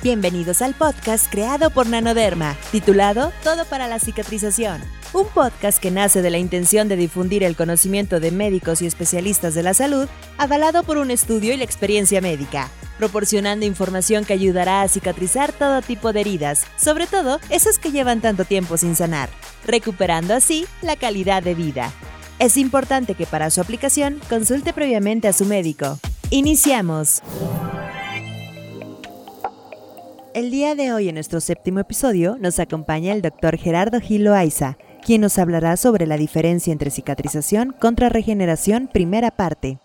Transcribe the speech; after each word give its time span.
Bienvenidos 0.00 0.62
al 0.62 0.74
podcast 0.74 1.28
creado 1.28 1.70
por 1.70 1.88
Nanoderma, 1.88 2.56
titulado 2.70 3.32
Todo 3.42 3.64
para 3.64 3.88
la 3.88 3.98
cicatrización. 3.98 4.80
Un 5.12 5.26
podcast 5.26 5.80
que 5.80 5.90
nace 5.90 6.22
de 6.22 6.30
la 6.30 6.38
intención 6.38 6.86
de 6.86 6.94
difundir 6.94 7.42
el 7.42 7.56
conocimiento 7.56 8.20
de 8.20 8.30
médicos 8.30 8.80
y 8.80 8.86
especialistas 8.86 9.54
de 9.54 9.64
la 9.64 9.74
salud, 9.74 10.06
avalado 10.36 10.84
por 10.84 10.98
un 10.98 11.10
estudio 11.10 11.52
y 11.52 11.56
la 11.56 11.64
experiencia 11.64 12.20
médica, 12.20 12.70
proporcionando 12.96 13.66
información 13.66 14.24
que 14.24 14.34
ayudará 14.34 14.82
a 14.82 14.88
cicatrizar 14.88 15.52
todo 15.52 15.82
tipo 15.82 16.12
de 16.12 16.20
heridas, 16.20 16.64
sobre 16.76 17.08
todo 17.08 17.40
esas 17.50 17.80
que 17.80 17.90
llevan 17.90 18.20
tanto 18.20 18.44
tiempo 18.44 18.76
sin 18.76 18.94
sanar, 18.94 19.30
recuperando 19.66 20.32
así 20.32 20.64
la 20.80 20.94
calidad 20.94 21.42
de 21.42 21.56
vida. 21.56 21.92
Es 22.38 22.56
importante 22.56 23.16
que 23.16 23.26
para 23.26 23.50
su 23.50 23.60
aplicación 23.60 24.20
consulte 24.28 24.72
previamente 24.72 25.26
a 25.26 25.32
su 25.32 25.44
médico. 25.44 25.98
Iniciamos. 26.30 27.20
El 30.38 30.52
día 30.52 30.76
de 30.76 30.92
hoy 30.92 31.08
en 31.08 31.16
nuestro 31.16 31.40
séptimo 31.40 31.80
episodio 31.80 32.36
nos 32.38 32.60
acompaña 32.60 33.12
el 33.12 33.22
doctor 33.22 33.58
Gerardo 33.58 34.00
Gil 34.00 34.22
Loaiza, 34.22 34.78
quien 35.04 35.22
nos 35.22 35.36
hablará 35.36 35.76
sobre 35.76 36.06
la 36.06 36.16
diferencia 36.16 36.72
entre 36.72 36.92
cicatrización 36.92 37.74
contra 37.80 38.08
regeneración 38.08 38.86
primera 38.86 39.32
parte. 39.32 39.80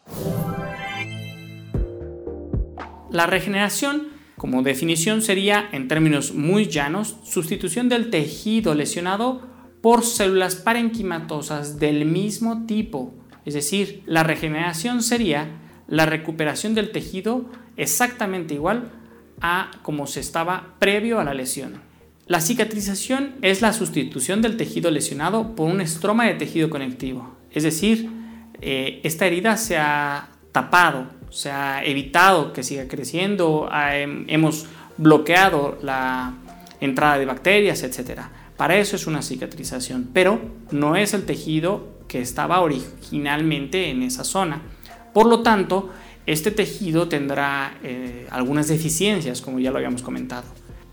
La 3.09 3.25
regeneración, 3.25 4.09
como 4.37 4.61
definición, 4.61 5.23
sería, 5.23 5.69
en 5.71 5.87
términos 5.87 6.35
muy 6.35 6.67
llanos, 6.67 7.17
sustitución 7.23 7.89
del 7.89 8.11
tejido 8.11 8.75
lesionado 8.75 9.41
por 9.81 10.03
células 10.03 10.53
parenquimatosas 10.53 11.79
del 11.79 12.05
mismo 12.05 12.67
tipo. 12.67 13.15
Es 13.43 13.55
decir, 13.55 14.03
la 14.05 14.21
regeneración 14.21 15.01
sería 15.01 15.47
la 15.87 16.05
recuperación 16.05 16.75
del 16.75 16.91
tejido 16.91 17.49
exactamente 17.75 18.53
igual 18.53 18.91
a 19.43 19.69
como 19.83 20.07
se 20.07 20.21
estaba 20.21 20.73
previo 20.79 21.19
a 21.19 21.23
la 21.23 21.35
lesión. 21.35 21.81
La 22.25 22.41
cicatrización 22.41 23.35
es 23.41 23.61
la 23.61 23.73
sustitución 23.73 24.41
del 24.41 24.57
tejido 24.57 24.89
lesionado 24.89 25.55
por 25.55 25.69
un 25.69 25.81
estroma 25.81 26.25
de 26.25 26.35
tejido 26.35 26.69
conectivo, 26.69 27.35
es 27.51 27.63
decir, 27.63 28.09
eh, 28.61 29.01
esta 29.03 29.27
herida 29.27 29.57
se 29.57 29.77
ha 29.77 30.29
tapado, 30.53 31.07
se 31.29 31.51
ha 31.51 31.83
evitado 31.83 32.53
que 32.53 32.63
siga 32.63 32.87
creciendo, 32.87 33.69
hemos 34.27 34.67
bloqueado 34.97 35.77
la 35.81 36.33
entrada 36.79 37.17
de 37.17 37.25
bacterias, 37.25 37.83
etc. 37.83 38.21
Para 38.55 38.77
eso 38.77 38.95
es 38.95 39.05
una 39.05 39.21
cicatrización, 39.21 40.09
pero 40.13 40.39
no 40.71 40.95
es 40.95 41.13
el 41.13 41.25
tejido 41.25 41.97
que 42.07 42.21
estaba 42.21 42.61
originalmente 42.61 43.89
en 43.89 44.03
esa 44.03 44.23
zona. 44.23 44.61
Por 45.13 45.25
lo 45.25 45.41
tanto, 45.41 45.89
este 46.25 46.51
tejido 46.51 47.07
tendrá 47.07 47.77
eh, 47.83 48.27
algunas 48.29 48.67
deficiencias, 48.67 49.41
como 49.41 49.59
ya 49.59 49.71
lo 49.71 49.77
habíamos 49.77 50.01
comentado. 50.01 50.45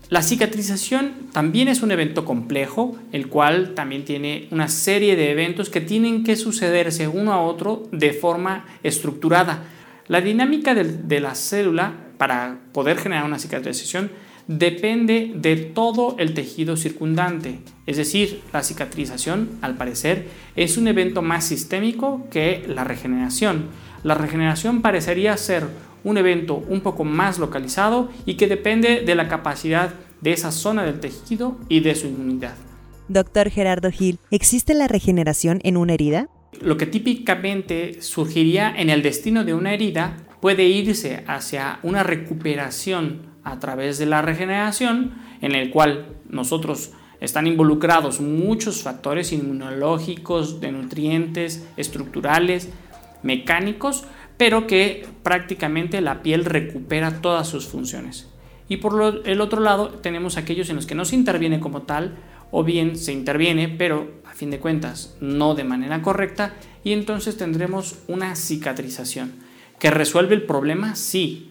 La 0.09 0.21
cicatrización 0.21 1.13
también 1.31 1.69
es 1.69 1.81
un 1.81 1.91
evento 1.91 2.25
complejo, 2.25 2.97
el 3.13 3.27
cual 3.27 3.73
también 3.75 4.03
tiene 4.03 4.49
una 4.51 4.67
serie 4.67 5.15
de 5.15 5.31
eventos 5.31 5.69
que 5.69 5.79
tienen 5.79 6.25
que 6.25 6.35
sucederse 6.35 7.07
uno 7.07 7.31
a 7.31 7.41
otro 7.41 7.87
de 7.93 8.11
forma 8.11 8.65
estructurada. 8.83 9.63
La 10.09 10.19
dinámica 10.19 10.75
de 10.75 11.19
la 11.21 11.33
célula 11.33 11.93
para 12.17 12.59
poder 12.73 12.97
generar 12.97 13.23
una 13.23 13.39
cicatrización 13.39 14.11
depende 14.47 15.31
de 15.35 15.55
todo 15.55 16.15
el 16.19 16.33
tejido 16.33 16.77
circundante. 16.77 17.59
Es 17.85 17.97
decir, 17.97 18.41
la 18.53 18.63
cicatrización, 18.63 19.49
al 19.61 19.75
parecer, 19.75 20.27
es 20.55 20.77
un 20.77 20.87
evento 20.87 21.21
más 21.21 21.45
sistémico 21.45 22.27
que 22.29 22.63
la 22.67 22.83
regeneración. 22.83 23.65
La 24.03 24.15
regeneración 24.15 24.81
parecería 24.81 25.37
ser 25.37 25.67
un 26.03 26.17
evento 26.17 26.63
un 26.67 26.81
poco 26.81 27.03
más 27.03 27.39
localizado 27.39 28.09
y 28.25 28.35
que 28.35 28.47
depende 28.47 29.01
de 29.01 29.15
la 29.15 29.27
capacidad 29.27 29.93
de 30.21 30.33
esa 30.33 30.51
zona 30.51 30.83
del 30.83 30.99
tejido 30.99 31.59
y 31.69 31.81
de 31.81 31.95
su 31.95 32.07
inmunidad. 32.07 32.55
Doctor 33.07 33.49
Gerardo 33.49 33.91
Gil, 33.91 34.19
¿existe 34.29 34.73
la 34.73 34.87
regeneración 34.87 35.59
en 35.63 35.77
una 35.77 35.93
herida? 35.93 36.29
Lo 36.61 36.77
que 36.77 36.85
típicamente 36.85 38.01
surgiría 38.01 38.73
en 38.75 38.89
el 38.89 39.01
destino 39.01 39.43
de 39.43 39.53
una 39.53 39.73
herida 39.73 40.17
puede 40.41 40.65
irse 40.65 41.23
hacia 41.27 41.79
una 41.83 42.03
recuperación 42.03 43.30
a 43.43 43.59
través 43.59 43.97
de 43.97 44.05
la 44.05 44.21
regeneración, 44.21 45.13
en 45.41 45.55
el 45.55 45.71
cual 45.71 46.15
nosotros 46.29 46.91
están 47.19 47.47
involucrados 47.47 48.19
muchos 48.19 48.81
factores 48.81 49.31
inmunológicos, 49.31 50.59
de 50.59 50.71
nutrientes, 50.71 51.67
estructurales, 51.77 52.69
mecánicos, 53.23 54.05
pero 54.37 54.65
que 54.65 55.07
prácticamente 55.21 56.01
la 56.01 56.23
piel 56.23 56.45
recupera 56.45 57.21
todas 57.21 57.47
sus 57.47 57.67
funciones. 57.67 58.27
Y 58.67 58.77
por 58.77 59.21
el 59.25 59.41
otro 59.41 59.61
lado 59.61 59.89
tenemos 59.89 60.37
aquellos 60.37 60.69
en 60.69 60.77
los 60.77 60.87
que 60.87 60.95
no 60.95 61.05
se 61.05 61.15
interviene 61.15 61.59
como 61.59 61.83
tal, 61.83 62.17
o 62.49 62.63
bien 62.63 62.97
se 62.97 63.13
interviene, 63.13 63.69
pero 63.69 64.21
a 64.25 64.33
fin 64.33 64.49
de 64.49 64.59
cuentas 64.59 65.15
no 65.21 65.53
de 65.53 65.63
manera 65.63 66.01
correcta, 66.01 66.55
y 66.83 66.93
entonces 66.93 67.37
tendremos 67.37 67.99
una 68.07 68.35
cicatrización. 68.35 69.33
¿Que 69.79 69.91
resuelve 69.91 70.35
el 70.35 70.43
problema? 70.43 70.95
Sí, 70.95 71.50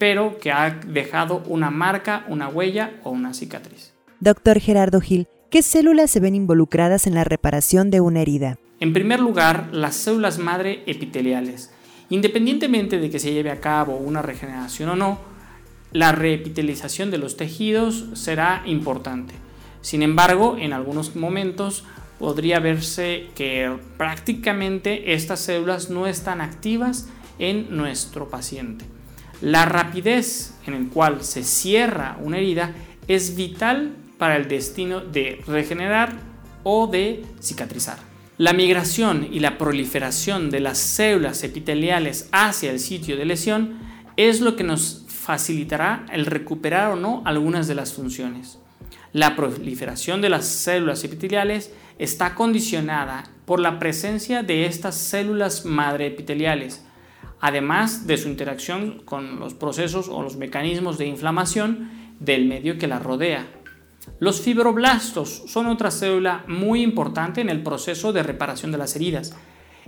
pero 0.00 0.38
que 0.38 0.50
ha 0.50 0.80
dejado 0.86 1.42
una 1.46 1.70
marca, 1.70 2.24
una 2.26 2.48
huella 2.48 2.94
o 3.04 3.10
una 3.10 3.34
cicatriz. 3.34 3.92
Doctor 4.18 4.58
Gerardo 4.58 5.02
Gil, 5.02 5.28
¿qué 5.50 5.60
células 5.60 6.10
se 6.10 6.20
ven 6.20 6.34
involucradas 6.34 7.06
en 7.06 7.14
la 7.14 7.22
reparación 7.22 7.90
de 7.90 8.00
una 8.00 8.22
herida? 8.22 8.56
En 8.80 8.94
primer 8.94 9.20
lugar, 9.20 9.68
las 9.72 9.96
células 9.96 10.38
madre 10.38 10.82
epiteliales. 10.86 11.70
Independientemente 12.08 12.98
de 12.98 13.10
que 13.10 13.18
se 13.18 13.34
lleve 13.34 13.50
a 13.50 13.60
cabo 13.60 13.98
una 13.98 14.22
regeneración 14.22 14.88
o 14.88 14.96
no, 14.96 15.18
la 15.92 16.12
reepitelización 16.12 17.10
de 17.10 17.18
los 17.18 17.36
tejidos 17.36 18.06
será 18.14 18.62
importante. 18.64 19.34
Sin 19.82 20.02
embargo, 20.02 20.56
en 20.58 20.72
algunos 20.72 21.14
momentos 21.14 21.84
podría 22.18 22.58
verse 22.58 23.26
que 23.34 23.70
prácticamente 23.98 25.12
estas 25.12 25.40
células 25.40 25.90
no 25.90 26.06
están 26.06 26.40
activas 26.40 27.06
en 27.38 27.76
nuestro 27.76 28.30
paciente. 28.30 28.86
La 29.40 29.64
rapidez 29.64 30.54
en 30.66 30.74
el 30.74 30.88
cual 30.88 31.24
se 31.24 31.44
cierra 31.44 32.18
una 32.20 32.38
herida 32.38 32.74
es 33.08 33.36
vital 33.36 33.96
para 34.18 34.36
el 34.36 34.48
destino 34.48 35.00
de 35.00 35.42
regenerar 35.46 36.12
o 36.62 36.86
de 36.86 37.24
cicatrizar. 37.42 37.98
La 38.36 38.52
migración 38.52 39.28
y 39.30 39.40
la 39.40 39.58
proliferación 39.58 40.50
de 40.50 40.60
las 40.60 40.78
células 40.78 41.42
epiteliales 41.42 42.28
hacia 42.32 42.70
el 42.70 42.80
sitio 42.80 43.16
de 43.16 43.24
lesión 43.24 43.78
es 44.16 44.40
lo 44.40 44.56
que 44.56 44.64
nos 44.64 45.04
facilitará 45.08 46.04
el 46.12 46.26
recuperar 46.26 46.92
o 46.92 46.96
no 46.96 47.22
algunas 47.24 47.66
de 47.66 47.74
las 47.74 47.94
funciones. 47.94 48.58
La 49.12 49.36
proliferación 49.36 50.20
de 50.20 50.28
las 50.28 50.46
células 50.46 51.02
epiteliales 51.02 51.72
está 51.98 52.34
condicionada 52.34 53.24
por 53.44 53.58
la 53.58 53.78
presencia 53.78 54.42
de 54.42 54.66
estas 54.66 54.96
células 54.96 55.64
madre 55.64 56.06
epiteliales, 56.06 56.84
además 57.40 58.06
de 58.06 58.18
su 58.18 58.28
interacción 58.28 59.02
con 59.04 59.40
los 59.40 59.54
procesos 59.54 60.08
o 60.08 60.22
los 60.22 60.36
mecanismos 60.36 60.98
de 60.98 61.06
inflamación 61.06 61.90
del 62.20 62.46
medio 62.46 62.78
que 62.78 62.86
la 62.86 62.98
rodea. 62.98 63.46
Los 64.18 64.40
fibroblastos 64.40 65.44
son 65.46 65.66
otra 65.66 65.90
célula 65.90 66.44
muy 66.46 66.82
importante 66.82 67.40
en 67.40 67.48
el 67.48 67.62
proceso 67.62 68.12
de 68.12 68.22
reparación 68.22 68.72
de 68.72 68.78
las 68.78 68.94
heridas, 68.96 69.34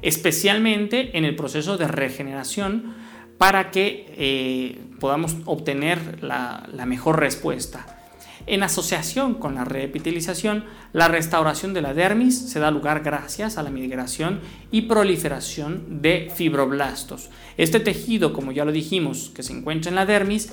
especialmente 0.01 1.17
en 1.17 1.25
el 1.25 1.37
proceso 1.37 1.77
de 1.77 1.89
regeneración 1.89 2.95
para 3.39 3.71
que 3.71 4.07
eh, 4.17 4.79
podamos 5.01 5.37
obtener 5.45 6.23
la, 6.23 6.69
la 6.73 6.87
mejor 6.87 7.21
respuesta. 7.21 8.02
En 8.47 8.63
asociación 8.63 9.35
con 9.35 9.55
la 9.55 9.65
reepitelización, 9.65 10.65
la 10.93 11.09
restauración 11.09 11.75
de 11.75 11.83
la 11.83 11.95
dermis 11.95 12.37
se 12.51 12.59
da 12.59 12.71
lugar 12.71 13.03
gracias 13.03 13.57
a 13.57 13.63
la 13.63 13.71
migración 13.71 14.41
y 14.73 14.83
proliferación 14.83 16.03
de 16.03 16.31
fibroblastos. 16.35 17.31
Este 17.57 17.79
tejido, 17.79 18.33
como 18.33 18.51
ya 18.51 18.65
lo 18.65 18.73
dijimos, 18.73 19.31
que 19.35 19.45
se 19.45 19.53
encuentra 19.53 19.91
en 19.91 19.95
la 19.95 20.07
dermis, 20.07 20.53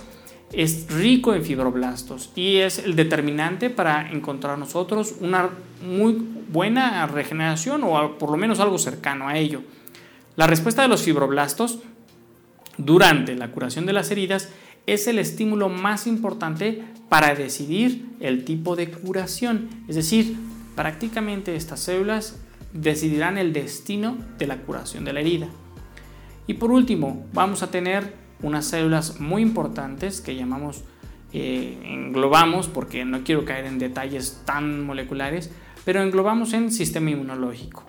es 0.53 0.87
rico 0.89 1.33
en 1.33 1.43
fibroblastos 1.43 2.31
y 2.35 2.57
es 2.57 2.79
el 2.79 2.95
determinante 2.95 3.69
para 3.69 4.11
encontrar 4.11 4.57
nosotros 4.57 5.15
una 5.19 5.49
muy 5.83 6.13
buena 6.51 7.05
regeneración 7.07 7.83
o 7.83 8.17
por 8.17 8.31
lo 8.31 8.37
menos 8.37 8.59
algo 8.59 8.77
cercano 8.77 9.27
a 9.27 9.37
ello. 9.37 9.61
La 10.35 10.47
respuesta 10.47 10.81
de 10.81 10.87
los 10.87 11.03
fibroblastos 11.03 11.79
durante 12.77 13.35
la 13.35 13.51
curación 13.51 13.85
de 13.85 13.93
las 13.93 14.09
heridas 14.09 14.49
es 14.93 15.07
el 15.07 15.19
estímulo 15.19 15.69
más 15.69 16.07
importante 16.07 16.83
para 17.09 17.35
decidir 17.35 18.09
el 18.19 18.45
tipo 18.45 18.75
de 18.75 18.89
curación. 18.91 19.69
Es 19.87 19.95
decir, 19.95 20.35
prácticamente 20.75 21.55
estas 21.55 21.79
células 21.81 22.39
decidirán 22.73 23.37
el 23.37 23.53
destino 23.53 24.17
de 24.37 24.47
la 24.47 24.57
curación 24.57 25.05
de 25.05 25.13
la 25.13 25.19
herida. 25.19 25.47
Y 26.47 26.55
por 26.55 26.71
último, 26.71 27.25
vamos 27.33 27.63
a 27.63 27.71
tener 27.71 28.13
unas 28.41 28.65
células 28.65 29.19
muy 29.19 29.41
importantes 29.41 30.21
que 30.21 30.35
llamamos, 30.35 30.83
eh, 31.33 31.77
englobamos, 31.83 32.67
porque 32.67 33.05
no 33.05 33.23
quiero 33.23 33.45
caer 33.45 33.65
en 33.65 33.79
detalles 33.79 34.41
tan 34.45 34.85
moleculares, 34.85 35.51
pero 35.85 36.01
englobamos 36.01 36.53
en 36.53 36.71
sistema 36.71 37.11
inmunológico. 37.11 37.85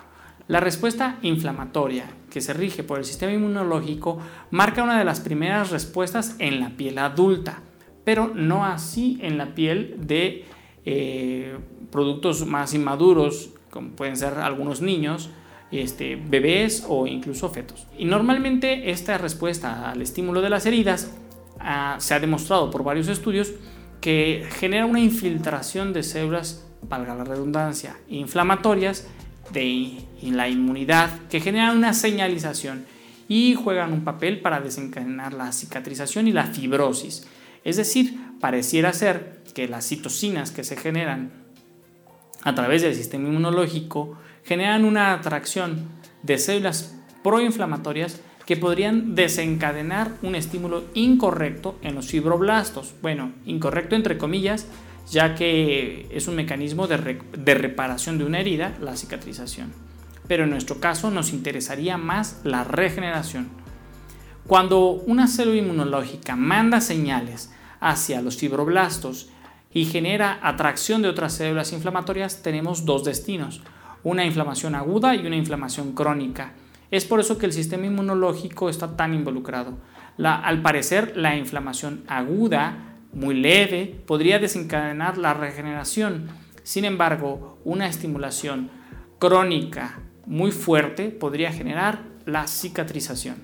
La 0.51 0.59
respuesta 0.59 1.17
inflamatoria, 1.23 2.11
que 2.29 2.41
se 2.41 2.53
rige 2.53 2.83
por 2.83 2.99
el 2.99 3.05
sistema 3.05 3.33
inmunológico, 3.33 4.19
marca 4.51 4.83
una 4.83 4.99
de 4.99 5.05
las 5.05 5.21
primeras 5.21 5.71
respuestas 5.71 6.35
en 6.41 6.59
la 6.59 6.71
piel 6.71 6.99
adulta, 6.99 7.63
pero 8.03 8.33
no 8.35 8.65
así 8.65 9.17
en 9.23 9.39
la 9.39 9.55
piel 9.55 9.95
de 10.01 10.45
eh, 10.85 11.57
productos 11.93 12.45
más 12.47 12.75
inmaduros, 12.75 13.51
como 13.71 13.91
pueden 13.91 14.17
ser 14.17 14.39
algunos 14.39 14.83
niños, 14.83 15.31
este, 15.71 16.17
bebés 16.17 16.85
o 16.89 17.07
incluso 17.07 17.49
fetos. 17.51 17.87
Y 17.97 18.07
normalmente 18.07 18.91
esta 18.91 19.19
respuesta 19.19 19.89
al 19.89 20.03
estímulo 20.03 20.41
de 20.41 20.51
las 20.51 20.67
heridas 20.67 21.17
ah, 21.61 21.95
se 22.01 22.13
ha 22.13 22.19
demostrado 22.19 22.73
por 22.73 22.83
varios 22.83 23.07
estudios 23.07 23.53
que 24.01 24.49
genera 24.59 24.85
una 24.85 24.99
infiltración 24.99 25.93
de 25.93 26.03
células, 26.03 26.67
valga 26.83 27.15
la 27.15 27.23
redundancia, 27.23 27.99
inflamatorias 28.09 29.07
de 29.53 29.99
la 30.23 30.49
inmunidad 30.49 31.11
que 31.29 31.41
generan 31.41 31.77
una 31.77 31.95
señalización 31.95 32.87
y 33.29 33.55
juegan 33.55 33.93
un 33.93 34.05
papel 34.05 34.41
para 34.41 34.61
desencadenar 34.61 35.33
la 35.33 35.53
cicatrización 35.53 36.29
y 36.29 36.33
la 36.33 36.47
fibrosis. 36.47 37.27
Es 37.65 37.77
decir, 37.77 38.19
pareciera 38.41 38.93
ser 38.93 39.41
que 39.55 39.69
las 39.69 39.87
citocinas 39.87 40.51
que 40.51 40.65
se 40.65 40.77
generan 40.77 41.31
a 42.43 42.55
través 42.55 42.83
del 42.83 42.95
sistema 42.95 43.29
inmunológico 43.29 44.19
generan 44.45 44.85
una 44.85 45.13
atracción 45.13 45.89
de 46.23 46.39
células 46.39 46.97
proinflamatorias 47.23 48.21
que 48.47 48.57
podrían 48.57 49.15
desencadenar 49.15 50.13
un 50.23 50.35
estímulo 50.35 50.85
incorrecto 50.95 51.79
en 51.83 51.95
los 51.95 52.09
fibroblastos. 52.09 52.95
Bueno, 53.01 53.33
incorrecto 53.47 53.95
entre 53.95 54.19
comillas, 54.19 54.67
ya 55.09 55.35
que 55.35 56.09
es 56.11 56.29
un 56.29 56.37
mecanismo 56.37 56.87
de, 56.87 57.21
de, 57.37 57.55
reparación 57.55 58.19
de 58.19 58.25
una 58.25 58.41
herida, 58.41 58.77
la 58.81 58.97
cicatrización. 58.97 59.73
Pero 60.29 60.45
en 60.45 60.51
nuestro 60.51 60.81
caso 60.81 61.11
nos 61.11 61.33
interesaría 61.33 61.97
más 61.97 62.41
la 62.45 62.65
regeneración. 62.65 63.49
Cuando 64.47 64.91
una 64.91 65.27
célula 65.29 65.59
inmunológica 65.59 66.37
manda 66.37 66.81
señales 66.81 67.53
hacia 67.81 68.23
los 68.23 68.37
fibroblastos 68.37 69.31
y 69.73 69.85
genera 69.85 70.39
atracción 70.43 71.03
de 71.03 71.09
otras 71.09 71.35
células 71.35 71.73
inflamatorias, 71.73 72.43
tenemos 72.43 72.85
dos 72.85 73.05
destinos, 73.05 73.63
una 74.03 74.25
inflamación 74.25 74.75
aguda 74.75 75.15
y 75.15 75.27
una 75.27 75.37
inflamación 75.37 75.93
crónica. 75.93 76.55
Es 76.91 77.05
por 77.05 77.21
eso 77.21 77.39
que 77.39 77.47
el 77.47 77.53
sistema 77.53 77.87
inmunológico 77.87 78.69
está 78.69 78.97
tan 78.97 79.15
involucrado. 79.15 79.79
al 80.19 80.63
parecer, 80.63 81.17
la 81.17 81.37
inflamación 81.37 82.03
aguda, 82.09 82.90
muy 83.13 83.35
leve, 83.35 84.01
podría 84.07 84.39
desencadenar 84.39 85.19
la 85.19 85.35
regeneración. 85.35 86.29
Sin 86.63 86.85
embargo, 86.85 87.59
una 87.65 87.87
estimulación 87.87 88.71
crónica 89.19 90.01
muy 90.27 90.53
fuerte 90.53 91.11
podría 91.11 91.53
generar 91.53 92.03
la 92.27 92.47
cicatrización. 92.47 93.37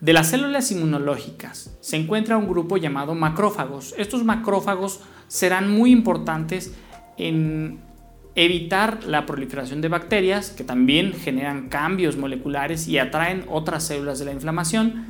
De 0.00 0.12
las 0.12 0.30
células 0.30 0.70
inmunológicas 0.72 1.76
se 1.80 1.96
encuentra 1.96 2.38
un 2.38 2.48
grupo 2.48 2.76
llamado 2.78 3.14
macrófagos. 3.14 3.94
Estos 3.98 4.24
macrófagos 4.24 5.00
serán 5.28 5.70
muy 5.70 5.92
importantes 5.92 6.74
en 7.18 7.80
evitar 8.34 9.04
la 9.04 9.26
proliferación 9.26 9.80
de 9.80 9.88
bacterias 9.88 10.50
que 10.50 10.64
también 10.64 11.12
generan 11.12 11.68
cambios 11.68 12.16
moleculares 12.16 12.88
y 12.88 12.98
atraen 12.98 13.44
otras 13.48 13.84
células 13.84 14.18
de 14.18 14.24
la 14.24 14.32
inflamación, 14.32 15.06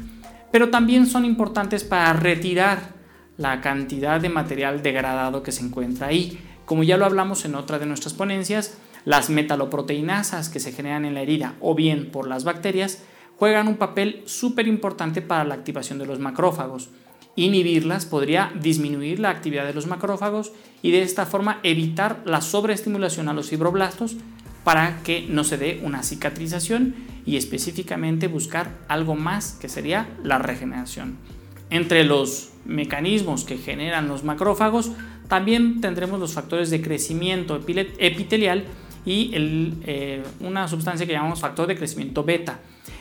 pero 0.51 0.71
también 0.71 1.07
son 1.07 1.25
importantes 1.25 1.85
para 1.85 2.13
retirar 2.13 3.00
la 3.41 3.63
cantidad 3.63 4.21
de 4.21 4.29
material 4.29 4.83
degradado 4.83 5.43
que 5.43 5.51
se 5.51 5.65
encuentra 5.65 6.09
ahí. 6.09 6.39
Como 6.67 6.85
ya 6.85 6.99
lo 6.99 7.07
hablamos 7.07 7.47
en 7.47 7.55
otra 7.55 7.79
de 7.79 7.87
nuestras 7.87 8.13
ponencias, 8.13 8.77
las 9.07 9.31
metaloproteinasas 9.31 10.51
que 10.51 10.61
se 10.61 10.73
generan 10.73 11.07
en 11.07 11.15
la 11.15 11.23
herida 11.23 11.55
o 11.59 11.75
bien 11.75 12.11
por 12.11 12.29
las 12.29 12.45
bacterias 12.45 13.03
juegan 13.39 13.67
un 13.67 13.79
papel 13.79 14.23
súper 14.27 14.69
importante 14.69 15.23
para 15.23 15.45
la 15.45 15.55
activación 15.55 15.99
de 15.99 16.05
los 16.05 16.19
macrófagos. 16.19 16.91
Inhibirlas 17.35 18.05
podría 18.05 18.53
disminuir 18.61 19.21
la 19.21 19.31
actividad 19.31 19.65
de 19.65 19.73
los 19.73 19.87
macrófagos 19.87 20.53
y 20.83 20.91
de 20.91 21.01
esta 21.01 21.25
forma 21.25 21.61
evitar 21.63 22.21
la 22.27 22.43
sobreestimulación 22.43 23.31
a 23.31 23.33
los 23.33 23.49
fibroblastos 23.49 24.17
para 24.65 25.03
que 25.03 25.27
no 25.27 25.45
se 25.45 25.57
dé 25.57 25.81
una 25.83 26.03
cicatrización 26.03 26.95
y 27.25 27.39
específicamente 27.39 28.27
buscar 28.27 28.81
algo 28.87 29.15
más 29.15 29.53
que 29.53 29.71
sería 29.71 30.11
la 30.23 30.37
regeneración. 30.37 31.40
Entre 31.71 32.05
los 32.05 32.51
mecanismos 32.65 33.45
que 33.45 33.57
generan 33.57 34.09
los 34.09 34.25
macrófagos 34.25 34.93
también 35.29 35.81
tendremos 35.81 36.21
los 36.21 36.35
factores 36.35 36.71
de 36.71 36.83
crecimiento 36.83 37.57
epitelial 37.99 38.65
y 39.07 39.31
eh, 39.35 40.23
una 40.41 40.69
sustancia 40.69 41.07
que 41.07 41.13
llamamos 41.13 41.41
factor 41.41 41.67
de 41.67 41.77
crecimiento 41.77 42.25
beta 42.25 42.61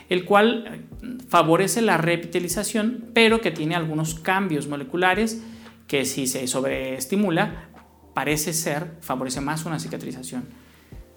el 0.10 0.26
cual 0.26 0.66
eh, 0.68 1.18
favorece 1.28 1.82
la 1.82 1.98
repitalización, 1.98 3.06
pero 3.14 3.42
que 3.42 3.52
tiene 3.52 3.76
algunos 3.76 4.16
cambios 4.16 4.68
moleculares 4.68 5.42
que 5.88 6.06
si 6.06 6.28
se 6.28 6.48
sobreestimula, 6.48 7.70
parece 8.14 8.54
ser, 8.54 8.98
favorece 9.02 9.40
más 9.42 9.66
una 9.66 9.80
cicatrización. 9.80 10.46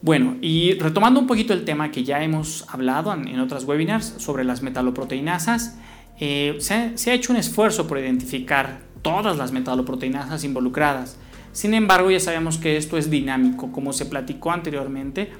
Bueno, 0.02 0.36
y 0.40 0.74
retomando 0.74 1.20
un 1.20 1.26
poquito 1.26 1.52
el 1.52 1.64
tema 1.64 1.90
que 1.90 2.04
ya 2.04 2.22
hemos 2.22 2.66
hablado 2.68 3.12
en, 3.12 3.38
otras 3.38 3.64
webinars 3.64 4.14
sobre 4.18 4.44
las 4.44 4.62
metaloproteinasas, 4.62 5.78
eh, 6.18 6.56
se, 6.58 7.10
ha 7.10 7.14
hecho 7.14 7.32
un 7.32 7.38
esfuerzo 7.38 7.86
por 7.86 7.98
identificar 7.98 8.80
todas 9.02 9.36
las 9.36 9.52
metaloproteinasas 9.52 10.44
involucradas. 10.44 11.18
Sin 11.52 11.74
embargo, 11.74 12.10
ya 12.10 12.20
sabemos 12.20 12.58
que 12.58 12.76
esto 12.76 12.96
es 12.96 13.10
dinámico, 13.10 13.72
como 13.72 13.92
se 13.92 14.06
platicó 14.06 14.52
anteriormente 14.52 15.30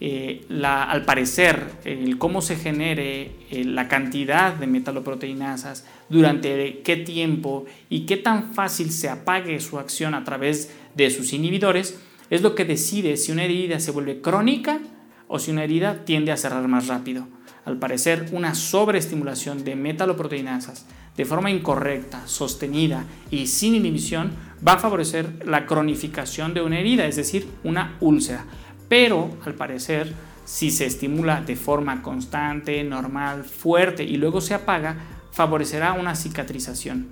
eh, 0.00 0.44
al 0.62 1.04
parecer, 1.06 1.70
cómo 2.18 2.42
se 2.42 2.56
genere 2.56 3.30
eh, 3.50 3.64
la 3.64 3.88
cantidad 3.88 4.54
de 4.54 4.66
metaloproteinasas, 4.66 5.86
durante 6.08 6.82
qué 6.82 6.96
tiempo 6.96 7.64
y 7.88 8.06
qué 8.06 8.16
tan 8.16 8.52
fácil 8.52 8.90
se 8.90 9.08
apague 9.08 9.58
su 9.60 9.78
acción 9.78 10.14
a 10.14 10.24
través 10.24 10.72
de 10.94 11.10
sus 11.10 11.32
inhibidores, 11.32 11.98
es 12.30 12.42
lo 12.42 12.54
que 12.54 12.64
decide 12.64 13.16
si 13.16 13.32
una 13.32 13.44
herida 13.44 13.80
se 13.80 13.90
vuelve 13.90 14.20
crónica 14.20 14.80
o 15.28 15.38
si 15.38 15.50
una 15.50 15.64
herida 15.64 16.04
tiende 16.04 16.32
a 16.32 16.36
cerrar 16.36 16.66
más 16.68 16.88
rápido. 16.88 17.26
Al 17.66 17.78
parecer, 17.78 18.30
una 18.32 18.54
sobreestimulación 18.54 19.62
de 19.62 19.76
metaloproteinasas 19.76 20.86
de 21.14 21.24
forma 21.26 21.50
incorrecta, 21.50 22.26
sostenida 22.26 23.04
y 23.30 23.46
sin 23.48 23.74
inhibición 23.74 24.32
va 24.66 24.74
a 24.74 24.78
favorecer 24.78 25.46
la 25.46 25.66
cronificación 25.66 26.54
de 26.54 26.62
una 26.62 26.78
herida, 26.78 27.06
es 27.06 27.16
decir, 27.16 27.46
una 27.64 27.96
úlcera 28.00 28.46
pero 28.88 29.36
al 29.44 29.54
parecer 29.54 30.12
si 30.44 30.70
se 30.70 30.86
estimula 30.86 31.40
de 31.40 31.56
forma 31.56 32.02
constante, 32.02 32.82
normal, 32.84 33.44
fuerte 33.44 34.04
y 34.04 34.16
luego 34.16 34.40
se 34.40 34.54
apaga, 34.54 34.96
favorecerá 35.32 35.92
una 35.92 36.14
cicatrización. 36.14 37.08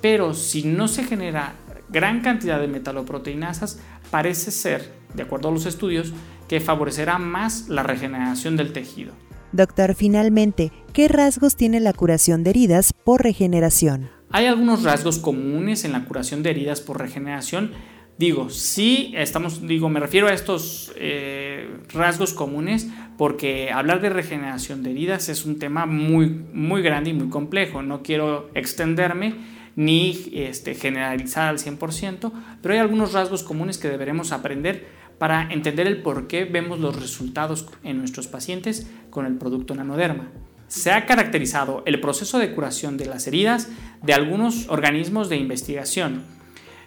Pero 0.00 0.34
si 0.34 0.64
no 0.64 0.88
se 0.88 1.04
genera 1.04 1.54
gran 1.90 2.22
cantidad 2.22 2.60
de 2.60 2.66
metaloproteinasas, 2.66 3.78
parece 4.10 4.50
ser, 4.50 4.92
de 5.14 5.22
acuerdo 5.22 5.48
a 5.48 5.52
los 5.52 5.66
estudios, 5.66 6.12
que 6.48 6.60
favorecerá 6.60 7.18
más 7.18 7.68
la 7.68 7.84
regeneración 7.84 8.56
del 8.56 8.72
tejido. 8.72 9.12
Doctor, 9.52 9.94
finalmente, 9.94 10.72
¿qué 10.92 11.08
rasgos 11.08 11.56
tiene 11.56 11.80
la 11.80 11.92
curación 11.92 12.42
de 12.42 12.50
heridas 12.50 12.92
por 12.92 13.22
regeneración? 13.22 14.10
Hay 14.30 14.46
algunos 14.46 14.82
rasgos 14.82 15.18
comunes 15.18 15.84
en 15.84 15.92
la 15.92 16.04
curación 16.06 16.42
de 16.42 16.50
heridas 16.50 16.80
por 16.80 16.98
regeneración 16.98 17.72
Digo, 18.18 18.50
sí, 18.50 19.12
estamos, 19.16 19.66
digo, 19.66 19.88
me 19.88 19.98
refiero 19.98 20.28
a 20.28 20.32
estos 20.32 20.92
eh, 20.96 21.68
rasgos 21.92 22.34
comunes 22.34 22.88
porque 23.16 23.72
hablar 23.72 24.00
de 24.00 24.10
regeneración 24.10 24.82
de 24.82 24.90
heridas 24.90 25.28
es 25.28 25.44
un 25.46 25.58
tema 25.58 25.86
muy, 25.86 26.28
muy 26.28 26.82
grande 26.82 27.10
y 27.10 27.14
muy 27.14 27.30
complejo. 27.30 27.82
No 27.82 28.02
quiero 28.02 28.50
extenderme 28.54 29.34
ni 29.74 30.30
este, 30.34 30.74
generalizar 30.74 31.48
al 31.48 31.58
100%, 31.58 32.32
pero 32.60 32.74
hay 32.74 32.80
algunos 32.80 33.14
rasgos 33.14 33.42
comunes 33.42 33.78
que 33.78 33.88
deberemos 33.88 34.30
aprender 34.30 34.86
para 35.22 35.52
entender 35.52 35.86
el 35.86 36.02
por 36.02 36.26
qué 36.26 36.44
vemos 36.46 36.80
los 36.80 37.00
resultados 37.00 37.68
en 37.84 37.96
nuestros 37.98 38.26
pacientes 38.26 38.88
con 39.08 39.24
el 39.24 39.36
producto 39.36 39.72
nanoderma. 39.72 40.32
Se 40.66 40.90
ha 40.90 41.06
caracterizado 41.06 41.84
el 41.86 42.00
proceso 42.00 42.40
de 42.40 42.52
curación 42.52 42.96
de 42.96 43.06
las 43.06 43.28
heridas 43.28 43.68
de 44.02 44.14
algunos 44.14 44.68
organismos 44.68 45.28
de 45.28 45.36
investigación 45.36 46.24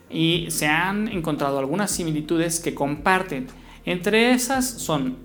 y 0.10 0.48
se 0.50 0.68
han 0.68 1.08
encontrado 1.08 1.60
algunas 1.60 1.92
similitudes 1.92 2.60
que 2.60 2.76
comparten. 2.76 3.48
Entre 3.86 4.34
esas 4.34 4.70
son 4.70 5.16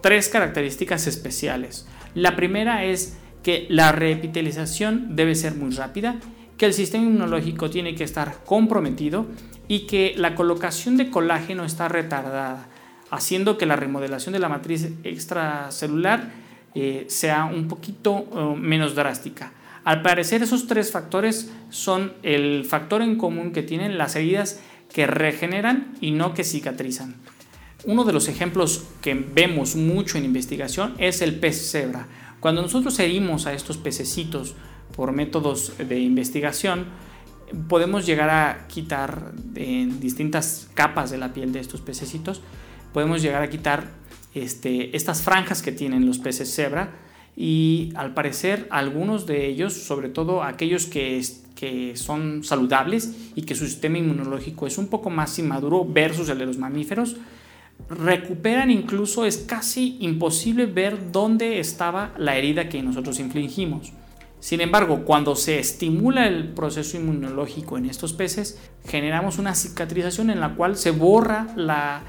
tres 0.00 0.28
características 0.28 1.06
especiales. 1.06 1.86
La 2.16 2.34
primera 2.34 2.84
es 2.84 3.16
que 3.44 3.68
la 3.70 3.92
reepitelización 3.92 5.14
debe 5.14 5.36
ser 5.36 5.54
muy 5.54 5.70
rápida, 5.70 6.16
que 6.56 6.66
el 6.66 6.72
sistema 6.72 7.04
inmunológico 7.04 7.70
tiene 7.70 7.94
que 7.94 8.04
estar 8.04 8.44
comprometido 8.44 9.26
y 9.68 9.80
que 9.80 10.14
la 10.16 10.34
colocación 10.34 10.96
de 10.96 11.10
colágeno 11.10 11.64
está 11.64 11.88
retardada, 11.88 12.68
haciendo 13.10 13.58
que 13.58 13.66
la 13.66 13.76
remodelación 13.76 14.32
de 14.32 14.38
la 14.38 14.48
matriz 14.48 14.90
extracelular 15.04 16.30
eh, 16.74 17.06
sea 17.08 17.44
un 17.46 17.68
poquito 17.68 18.26
eh, 18.34 18.58
menos 18.58 18.94
drástica. 18.94 19.52
Al 19.84 20.02
parecer 20.02 20.42
esos 20.42 20.66
tres 20.66 20.90
factores 20.90 21.52
son 21.70 22.12
el 22.22 22.64
factor 22.64 23.02
en 23.02 23.16
común 23.16 23.52
que 23.52 23.62
tienen 23.62 23.98
las 23.98 24.16
heridas 24.16 24.60
que 24.92 25.06
regeneran 25.06 25.94
y 26.00 26.10
no 26.10 26.34
que 26.34 26.44
cicatrizan. 26.44 27.14
Uno 27.84 28.04
de 28.04 28.12
los 28.12 28.28
ejemplos 28.28 28.84
que 29.00 29.14
vemos 29.14 29.76
mucho 29.76 30.18
en 30.18 30.24
investigación 30.24 30.94
es 30.98 31.22
el 31.22 31.38
pez 31.38 31.70
cebra. 31.70 32.08
Cuando 32.40 32.62
nosotros 32.62 32.98
herimos 32.98 33.46
a 33.46 33.52
estos 33.52 33.76
pececitos 33.76 34.54
por 34.94 35.12
métodos 35.12 35.72
de 35.78 35.98
investigación, 36.00 36.86
podemos 37.68 38.06
llegar 38.06 38.30
a 38.30 38.66
quitar 38.68 39.32
en 39.54 40.00
distintas 40.00 40.68
capas 40.74 41.10
de 41.10 41.18
la 41.18 41.32
piel 41.32 41.52
de 41.52 41.60
estos 41.60 41.80
pececitos, 41.80 42.42
podemos 42.92 43.22
llegar 43.22 43.42
a 43.42 43.50
quitar 43.50 43.90
este, 44.34 44.96
estas 44.96 45.22
franjas 45.22 45.62
que 45.62 45.72
tienen 45.72 46.06
los 46.06 46.18
peces 46.18 46.54
cebra 46.54 46.90
y 47.36 47.92
al 47.96 48.14
parecer 48.14 48.66
algunos 48.70 49.26
de 49.26 49.46
ellos, 49.46 49.74
sobre 49.74 50.08
todo 50.08 50.42
aquellos 50.42 50.86
que, 50.86 51.22
que 51.54 51.96
son 51.96 52.42
saludables 52.42 53.14
y 53.34 53.42
que 53.42 53.54
su 53.54 53.66
sistema 53.66 53.98
inmunológico 53.98 54.66
es 54.66 54.78
un 54.78 54.88
poco 54.88 55.10
más 55.10 55.38
inmaduro 55.38 55.84
versus 55.84 56.28
el 56.28 56.38
de 56.38 56.46
los 56.46 56.58
mamíferos, 56.58 57.16
recuperan 57.90 58.70
incluso, 58.70 59.24
es 59.24 59.38
casi 59.38 59.96
imposible 60.00 60.66
ver 60.66 61.12
dónde 61.12 61.60
estaba 61.60 62.12
la 62.18 62.36
herida 62.36 62.68
que 62.68 62.82
nosotros 62.82 63.20
infligimos. 63.20 63.92
Sin 64.40 64.60
embargo, 64.60 65.04
cuando 65.04 65.34
se 65.34 65.58
estimula 65.58 66.26
el 66.26 66.48
proceso 66.50 66.96
inmunológico 66.96 67.78
en 67.78 67.86
estos 67.86 68.12
peces, 68.12 68.60
generamos 68.86 69.38
una 69.38 69.54
cicatrización 69.54 70.30
en 70.30 70.40
la 70.40 70.54
cual 70.54 70.76
se 70.76 70.90
borra 70.90 71.48
la, 71.56 72.02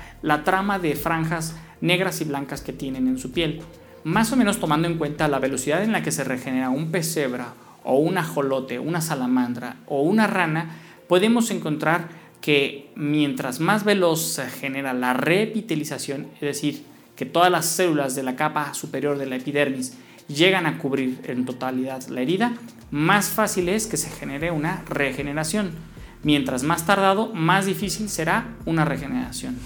trama 0.43 0.77
de 0.77 0.95
franjas 0.95 1.55
negras 1.81 2.21
y 2.21 2.25
blancas 2.25 2.61
que 2.61 2.73
tienen 2.73 3.07
en 3.07 3.17
su 3.17 3.31
piel. 3.31 3.61
Más 4.03 4.31
o 4.31 4.35
menos 4.35 4.59
tomando 4.59 4.87
en 4.87 4.97
cuenta 4.97 5.27
la 5.27 5.39
velocidad 5.39 5.83
en 5.83 5.91
la 5.91 6.03
que 6.03 6.11
se 6.11 6.23
regenera 6.23 6.69
un 6.69 6.91
pez 6.91 7.13
cebra 7.13 7.53
o 7.83 7.97
un 7.97 8.17
ajolote, 8.17 8.79
una 8.79 9.01
salamandra 9.01 9.77
o 9.87 10.01
una 10.01 10.27
rana, 10.27 10.75
podemos 11.07 11.49
encontrar 11.51 12.09
que 12.41 12.91
mientras 12.95 13.59
más 13.59 13.83
veloz 13.83 14.21
se 14.21 14.49
genera 14.49 14.93
la 14.93 15.13
reepitelización, 15.13 16.27
es 16.35 16.41
decir, 16.41 16.83
que 17.15 17.25
todas 17.25 17.51
las 17.51 17.65
células 17.65 18.15
de 18.15 18.23
la 18.23 18.35
capa 18.35 18.73
superior 18.73 19.17
de 19.17 19.25
la 19.25 19.37
epidermis 19.37 19.97
llegan 20.27 20.65
a 20.65 20.77
cubrir 20.77 21.21
en 21.25 21.45
totalidad 21.45 22.05
la 22.07 22.21
herida, 22.21 22.53
más 22.91 23.29
fácil 23.29 23.69
es 23.69 23.87
que 23.87 23.97
se 23.97 24.09
genere 24.09 24.51
una 24.51 24.83
regeneración. 24.89 25.71
Mientras 26.23 26.63
más 26.63 26.85
tardado, 26.85 27.33
más 27.33 27.65
difícil 27.65 28.09
será 28.09 28.55
una 28.65 28.85
regeneración. 28.85 29.57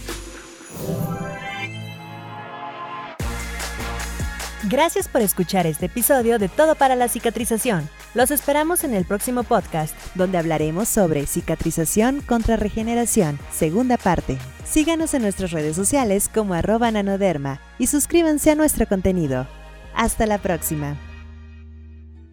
Gracias 4.69 5.07
por 5.07 5.21
escuchar 5.21 5.67
este 5.67 5.87
episodio 5.87 6.39
de 6.39 6.47
Todo 6.47 6.75
para 6.75 6.95
la 6.95 7.09
Cicatrización. 7.09 7.89
Los 8.13 8.31
esperamos 8.31 8.83
en 8.83 8.93
el 8.93 9.05
próximo 9.05 9.43
podcast, 9.43 9.95
donde 10.15 10.37
hablaremos 10.37 10.87
sobre 10.87 11.25
cicatrización 11.25 12.21
contra 12.21 12.57
regeneración, 12.57 13.39
segunda 13.51 13.97
parte. 13.97 14.37
Síganos 14.63 15.13
en 15.13 15.23
nuestras 15.23 15.51
redes 15.51 15.75
sociales 15.75 16.29
como 16.33 16.53
arroba 16.53 16.91
nanoderma 16.91 17.59
y 17.79 17.87
suscríbanse 17.87 18.51
a 18.51 18.55
nuestro 18.55 18.87
contenido. 18.87 19.47
Hasta 19.95 20.25
la 20.25 20.41
próxima. 20.41 20.97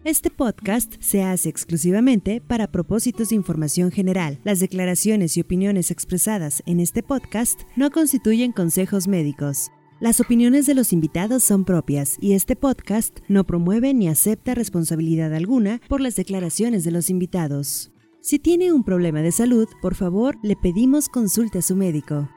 Este 0.05 0.29
podcast 0.29 0.95
se 1.01 1.23
hace 1.23 1.49
exclusivamente 1.49 2.41
para 2.41 2.71
propósitos 2.71 3.29
de 3.29 3.35
información 3.35 3.91
general. 3.91 4.39
Las 4.43 4.59
declaraciones 4.59 5.35
y 5.35 5.41
opiniones 5.41 5.91
expresadas 5.91 6.63
en 6.65 6.79
este 6.79 7.03
podcast 7.03 7.61
no 7.75 7.91
constituyen 7.91 8.53
consejos 8.53 9.07
médicos. 9.07 9.71
Las 9.99 10.21
opiniones 10.21 10.65
de 10.65 10.73
los 10.73 10.93
invitados 10.93 11.43
son 11.43 11.65
propias 11.65 12.15
y 12.21 12.31
este 12.31 12.55
podcast 12.55 13.19
no 13.27 13.43
promueve 13.43 13.93
ni 13.93 14.07
acepta 14.07 14.55
responsabilidad 14.55 15.33
alguna 15.33 15.81
por 15.89 15.99
las 15.99 16.15
declaraciones 16.15 16.85
de 16.85 16.91
los 16.91 17.09
invitados. 17.09 17.91
Si 18.21 18.39
tiene 18.39 18.71
un 18.71 18.85
problema 18.85 19.21
de 19.21 19.33
salud, 19.33 19.67
por 19.81 19.95
favor, 19.95 20.37
le 20.43 20.55
pedimos 20.55 21.09
consulte 21.09 21.59
a 21.59 21.61
su 21.61 21.75
médico. 21.75 22.29